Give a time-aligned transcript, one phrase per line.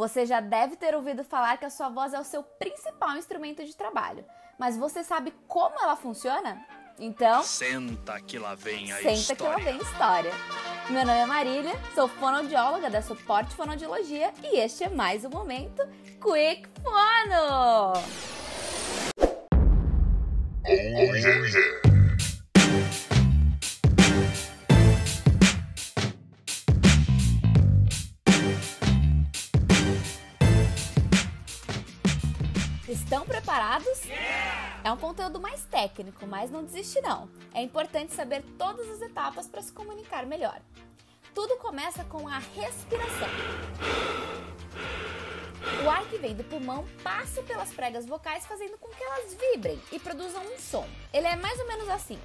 [0.00, 3.62] Você já deve ter ouvido falar que a sua voz é o seu principal instrumento
[3.62, 4.24] de trabalho,
[4.58, 6.58] mas você sabe como ela funciona?
[6.98, 9.36] Então, Senta que lá vem a senta história.
[9.36, 10.32] que lá vem história.
[10.88, 15.86] Meu nome é Marília, sou fonoaudióloga da Suporte Fonoaudiologia e este é mais um momento
[16.18, 17.92] Quick Fono!
[32.90, 34.00] Estão preparados?
[34.82, 37.30] É um conteúdo mais técnico, mas não desiste não.
[37.54, 40.60] É importante saber todas as etapas para se comunicar melhor.
[41.32, 43.28] Tudo começa com a respiração.
[45.84, 49.80] O ar que vem do pulmão passa pelas pregas vocais fazendo com que elas vibrem
[49.92, 50.88] e produzam um som.
[51.12, 52.18] Ele é mais ou menos assim.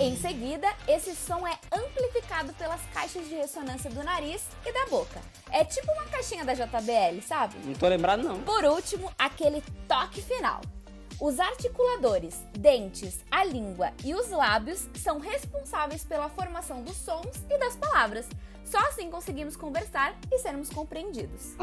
[0.00, 5.20] Em seguida, esse som é amplificado pelas caixas de ressonância do nariz e da boca.
[5.50, 7.56] É tipo uma caixinha da JBL, sabe?
[7.64, 8.40] Não tô lembrado, não.
[8.42, 10.60] Por último, aquele toque final.
[11.20, 17.58] Os articuladores, dentes, a língua e os lábios são responsáveis pela formação dos sons e
[17.58, 18.28] das palavras.
[18.64, 21.56] Só assim conseguimos conversar e sermos compreendidos.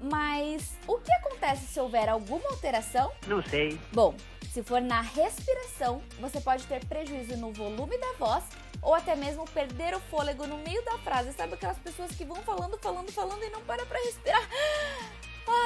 [0.00, 3.12] Mas o que acontece se houver alguma alteração?
[3.28, 3.78] Não sei.
[3.92, 4.16] Bom,
[4.52, 8.44] se for na respiração, você pode ter prejuízo no volume da voz
[8.80, 11.32] ou até mesmo perder o fôlego no meio da frase.
[11.32, 14.48] Sabe aquelas pessoas que vão falando, falando, falando e não para pra respirar?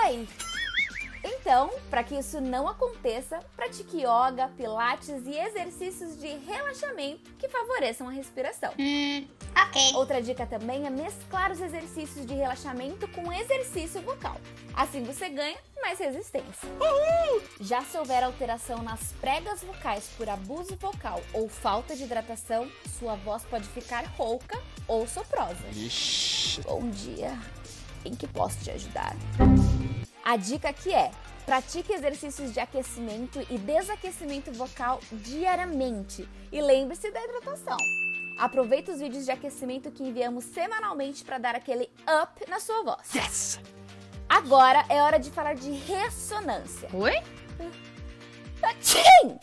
[0.05, 0.27] Ai!
[1.25, 8.09] Então, para que isso não aconteça, pratique yoga, pilates e exercícios de relaxamento que favoreçam
[8.09, 8.73] a respiração.
[8.73, 9.95] Ok.
[9.95, 14.37] Outra dica também é mesclar os exercícios de relaxamento com exercício vocal.
[14.75, 16.69] Assim você ganha mais resistência.
[17.61, 23.15] Já se houver alteração nas pregas vocais por abuso vocal ou falta de hidratação, sua
[23.17, 25.69] voz pode ficar rouca ou soprosa.
[25.73, 27.39] Ixi, Bom dia,
[28.05, 29.17] em que posso te ajudar?
[30.25, 31.11] A dica aqui é:
[31.45, 37.77] pratique exercícios de aquecimento e desaquecimento vocal diariamente e lembre-se da hidratação.
[38.39, 41.91] Aproveite os vídeos de aquecimento que enviamos semanalmente para dar aquele
[42.23, 43.15] up na sua voz.
[43.15, 43.61] yes!
[44.29, 46.89] Agora é hora de falar de ressonância.
[46.93, 47.15] Oi?
[48.81, 49.39] Tchim!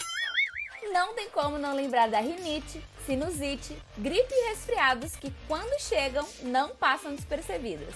[0.91, 6.69] Não tem como não lembrar da rinite, sinusite, gripe e resfriados que, quando chegam, não
[6.69, 7.93] passam despercebidas.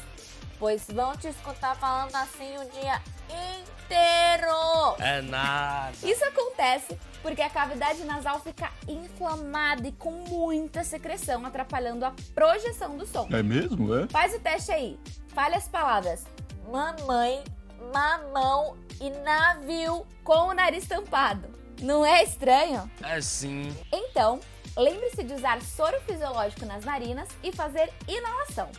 [0.64, 4.96] Pois vão te escutar falando assim o dia inteiro.
[4.98, 5.92] É nada.
[6.02, 12.96] Isso acontece porque a cavidade nasal fica inflamada e com muita secreção, atrapalhando a projeção
[12.96, 13.28] do som.
[13.30, 14.08] É mesmo, é?
[14.08, 14.98] Faz o teste aí.
[15.36, 16.24] Fale as palavras
[16.72, 17.44] mamãe,
[17.94, 21.54] mamão e navio com o nariz tampado.
[21.82, 22.90] Não é estranho?
[23.02, 23.76] É sim.
[23.92, 24.40] Então,
[24.78, 28.72] lembre-se de usar soro fisiológico nas narinas e fazer inalação.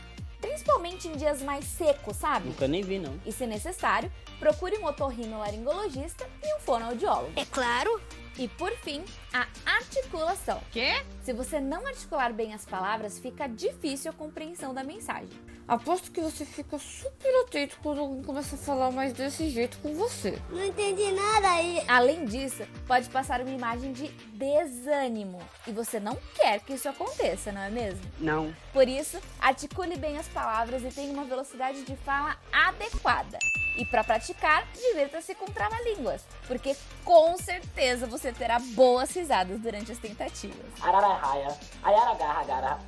[0.45, 2.49] Principalmente em dias mais secos, sabe?
[2.49, 3.19] Nunca nem vi, não.
[3.25, 7.33] E se necessário, procure um otorrinolaringologista e fonoaudiólogo.
[7.37, 8.01] É claro.
[8.37, 10.61] E por fim, a articulação.
[10.73, 11.05] Quê?
[11.23, 15.31] Se você não articular bem as palavras, fica difícil a compreensão da mensagem.
[15.69, 19.95] Aposto que você fica super atento quando alguém começa a falar mais desse jeito com
[19.95, 20.39] você.
[20.51, 21.83] Não entendi nada aí.
[21.89, 25.39] Além disso, pode passar uma imagem de desânimo.
[25.67, 28.03] E você não quer que isso aconteça, não é mesmo?
[28.19, 28.55] Não.
[28.73, 33.39] Por isso, articule bem as palavras e tenha uma velocidade de fala adequada.
[33.77, 39.99] E para praticar, divirta-se com trava-línguas, porque com certeza você terá boas risadas durante as
[39.99, 40.67] tentativas.
[40.81, 42.79] Ayaragaragara, ayaragara,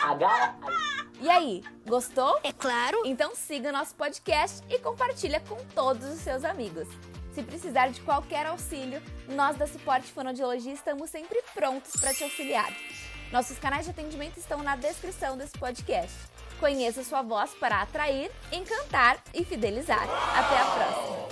[0.00, 0.54] agara,
[1.20, 2.38] E aí, gostou?
[2.44, 3.02] É claro.
[3.04, 6.86] Então siga o nosso podcast e compartilha com todos os seus amigos.
[7.32, 12.72] Se precisar de qualquer auxílio, nós da Suporte Fonoaudiologia estamos sempre prontos para te auxiliar.
[13.30, 16.14] Nossos canais de atendimento estão na descrição desse podcast.
[16.58, 20.02] Conheça sua voz para atrair, encantar e fidelizar.
[20.02, 21.27] Até a próxima!